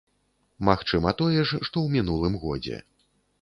Магчыма, 0.69 1.13
тое 1.19 1.35
ж, 1.35 1.45
што 1.51 1.69
ў 1.81 1.87
мінулым 1.97 2.41
годзе. 2.47 2.81